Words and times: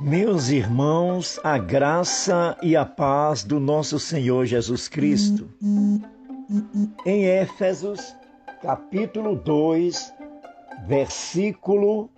Meus 0.00 0.48
irmãos, 0.48 1.40
a 1.42 1.58
graça 1.58 2.56
e 2.62 2.76
a 2.76 2.86
paz 2.86 3.42
do 3.42 3.58
nosso 3.58 3.98
Senhor 3.98 4.46
Jesus 4.46 4.86
Cristo. 4.86 5.50
Em 7.04 7.26
Éfesos, 7.26 8.14
capítulo 8.62 9.34
2, 9.34 10.14
versículo 10.86 12.08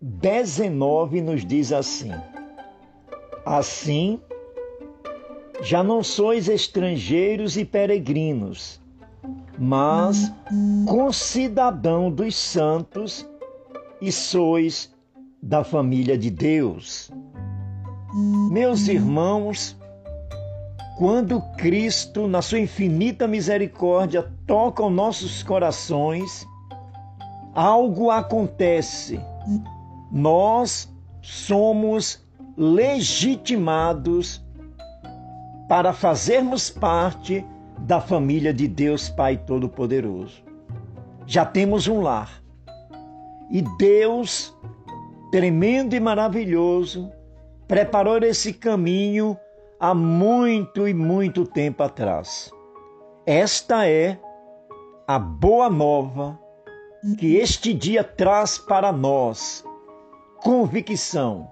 19, 0.00 1.20
nos 1.20 1.46
diz 1.46 1.72
assim: 1.72 2.10
Assim, 3.46 4.20
já 5.62 5.80
não 5.84 6.02
sois 6.02 6.48
estrangeiros 6.48 7.56
e 7.56 7.64
peregrinos, 7.64 8.80
mas 9.56 10.32
concidadão 10.88 12.10
dos 12.10 12.34
santos 12.34 13.24
e 14.00 14.10
sois 14.10 14.91
da 15.42 15.64
família 15.64 16.16
de 16.16 16.30
Deus. 16.30 17.10
Meus 18.50 18.86
irmãos, 18.86 19.76
quando 20.96 21.40
Cristo, 21.56 22.28
na 22.28 22.40
sua 22.40 22.60
infinita 22.60 23.26
misericórdia, 23.26 24.30
toca 24.46 24.84
os 24.84 24.92
nossos 24.92 25.42
corações, 25.42 26.46
algo 27.54 28.10
acontece. 28.10 29.18
Nós 30.12 30.88
somos 31.20 32.22
legitimados 32.56 34.44
para 35.68 35.92
fazermos 35.92 36.70
parte 36.70 37.44
da 37.78 38.00
família 38.00 38.54
de 38.54 38.68
Deus 38.68 39.08
Pai 39.08 39.36
Todo-Poderoso. 39.36 40.44
Já 41.26 41.44
temos 41.44 41.88
um 41.88 42.00
lar. 42.00 42.30
E 43.50 43.62
Deus 43.76 44.54
tremendo 45.32 45.94
e 45.94 46.00
maravilhoso, 46.00 47.10
preparou 47.66 48.18
esse 48.18 48.52
caminho 48.52 49.34
há 49.80 49.94
muito 49.94 50.86
e 50.86 50.92
muito 50.92 51.46
tempo 51.46 51.82
atrás. 51.82 52.50
Esta 53.24 53.88
é 53.88 54.20
a 55.08 55.18
boa 55.18 55.70
nova 55.70 56.38
que 57.18 57.36
este 57.36 57.72
dia 57.72 58.04
traz 58.04 58.58
para 58.58 58.92
nós: 58.92 59.64
convicção, 60.42 61.50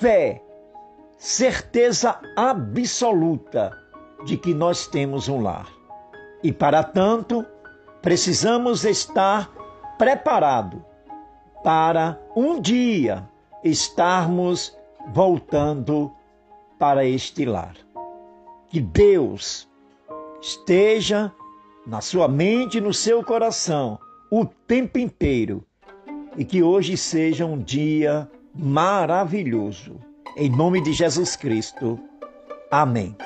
fé, 0.00 0.42
certeza 1.16 2.18
absoluta 2.36 3.70
de 4.24 4.36
que 4.36 4.52
nós 4.52 4.88
temos 4.88 5.28
um 5.28 5.40
lar. 5.40 5.68
E 6.42 6.50
para 6.50 6.82
tanto, 6.82 7.46
precisamos 8.02 8.84
estar 8.84 9.48
preparados 9.96 10.87
para 11.62 12.20
um 12.34 12.60
dia 12.60 13.28
estarmos 13.62 14.76
voltando 15.12 16.12
para 16.78 17.04
este 17.04 17.44
lar. 17.44 17.74
Que 18.68 18.80
Deus 18.80 19.68
esteja 20.40 21.32
na 21.86 22.00
sua 22.00 22.28
mente 22.28 22.78
e 22.78 22.80
no 22.80 22.92
seu 22.92 23.24
coração 23.24 23.98
o 24.30 24.44
tempo 24.44 24.98
inteiro 24.98 25.64
e 26.36 26.44
que 26.44 26.62
hoje 26.62 26.96
seja 26.96 27.46
um 27.46 27.58
dia 27.58 28.30
maravilhoso. 28.54 29.96
Em 30.36 30.50
nome 30.50 30.80
de 30.82 30.92
Jesus 30.92 31.34
Cristo. 31.34 31.98
Amém. 32.70 33.16